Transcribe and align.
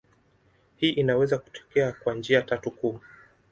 Hii 0.77 0.89
inaweza 0.89 1.37
kutokea 1.37 1.91
kwa 1.91 2.13
njia 2.13 2.41
tatu 2.41 2.71
kuu. 2.71 2.99